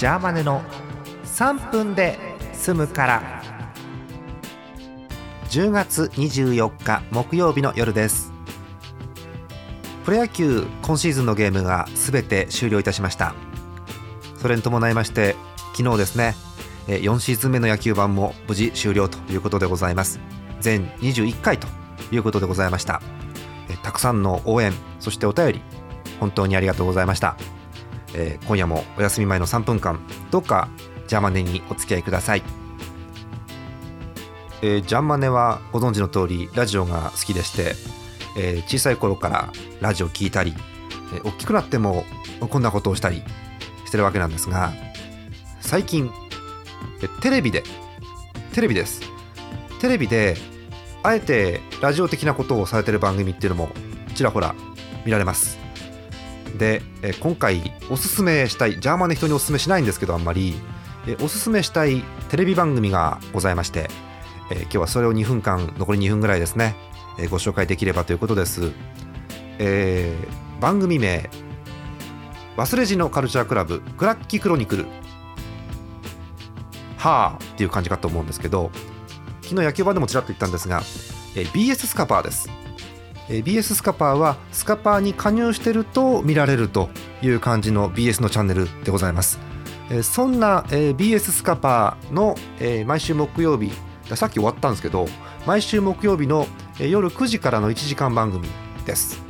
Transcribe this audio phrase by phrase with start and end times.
[0.00, 0.62] ジャーマネの
[1.24, 2.18] 3分で
[2.54, 3.42] 済むから。
[5.50, 8.32] 10月24日木曜日の夜です。
[10.06, 13.34] プロ野球今シーズンのゲームがすべて終了いたしました。
[14.38, 15.36] それに伴いまして
[15.76, 16.34] 昨日ですね
[16.86, 20.18] 4シーズン目の野球盤も無事終了ということでございます。
[20.60, 21.68] 全21回と
[22.10, 23.02] いうことでございました。
[23.82, 25.62] たくさんの応援そしてお便り
[26.20, 27.36] 本当にありがとうございました、
[28.14, 30.00] えー、今夜もお休み前の3分間
[30.30, 30.68] どうか
[31.06, 32.42] ジャマネにお付き合いください、
[34.62, 37.74] えー、ジャマネはご存知の通りラジオが好きでして、
[38.36, 40.54] えー、小さい頃からラジオ聞いたり、
[41.14, 42.04] えー、大きくなっても
[42.40, 43.22] こんなことをしたり
[43.86, 44.72] してるわけなんですが
[45.60, 46.10] 最近
[47.20, 47.62] テレビで
[48.52, 49.02] テレビです。
[49.80, 50.36] テレビで
[51.02, 53.70] あえてラジオ的なことをされてる番組っていうのも
[54.14, 54.54] ちらほら
[55.06, 55.58] 見られます。
[56.58, 60.54] でえ今回おすすめしたいジャーマンの人におすすめしないんですけどあんまり
[61.06, 63.88] えおすすめしたいテレビ番組がございまして
[64.50, 66.74] え今日はそれを2分間残り2分ぐらいですね
[67.18, 68.72] えご紹介できればということです、
[69.58, 71.30] えー、番組名
[72.56, 74.86] 忘れじのカルチャークラブクラッキークロニクル
[76.98, 78.70] はあっていう感じかと思うんですけど
[79.50, 80.80] 昨日野球盤でもちらっと言ったんですが、
[81.34, 82.48] え BS スカパーです、
[83.30, 86.90] BS スカパーはスカパーに加入してると見られると
[87.22, 89.38] いう感じの BS のチャンネルでございます、
[90.02, 92.34] そんな、BS スカパーの、
[92.86, 93.72] 毎週木曜日
[94.16, 95.06] さっき終わったんですけど
[95.46, 96.46] 毎週木曜日の、
[96.78, 98.48] 夜9時からの1時間番組
[98.84, 99.22] です、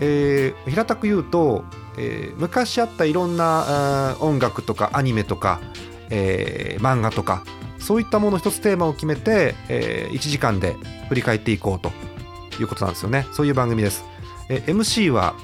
[0.00, 1.64] えー、平たく言うと、
[1.98, 5.60] えー、昔あったいろんな音楽とかアニメとか、
[6.08, 7.44] えー、漫画とか
[7.78, 10.76] そういったもの一つテーマを決めて、えー、1時間で
[11.08, 12.09] 振り返っていこうと。
[12.58, 13.26] いうことなんですよね。
[13.32, 14.04] そういう番組です、
[14.48, 15.34] え、MC は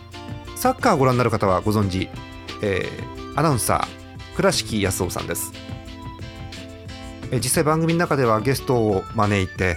[0.56, 2.08] サッカーをご覧になる方はご存知、
[2.62, 5.52] えー、アナウンサー倉敷康夫さんです、
[7.30, 9.76] え、実際番組の中ではゲストを招いて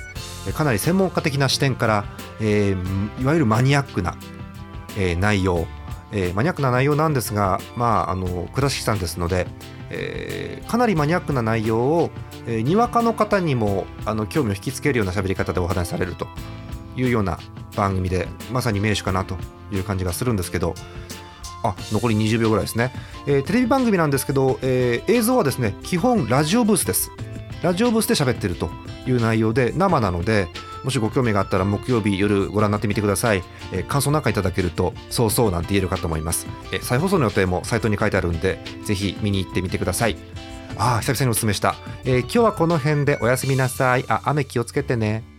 [0.54, 2.06] かなり専門家的な視点から、
[2.40, 4.16] えー、いわゆるマニアックな、
[4.98, 5.68] えー、内容、
[6.12, 9.48] えー、マニアックな内容なんですが、まあ、あの倉敷さんですので、
[9.90, 12.10] え、かなりマニアックな内容を、
[12.48, 16.28] え、にわかの方にもあの興味を引きつけるような喋り方でお話しされると。
[16.96, 17.40] いうような
[17.76, 19.38] 番組でまさに名手かなと
[19.72, 20.74] いう感じがするんですけど
[21.64, 22.94] あ残り20秒ぐらいですね、
[23.28, 27.12] えー、テレビ番組なんですけど、えー、映像はですね基本ラジオブースです。
[27.62, 28.70] ラジオブースで喋ってると
[29.06, 30.48] いう内容で生なので
[30.86, 40.16] もしご興味があったら木曜日夜ご覧になってみてください、えー、感想なんかいただけるとそうそうなんて言えるかと思います、えー、再放送の予定もサイトに書いてあるんでぜひ見に行ってみてください。
[40.78, 44.06] ああ久々におすすめした、えー、今日はこの辺でおやすみなさい。
[44.08, 45.39] あ雨気をつけてね。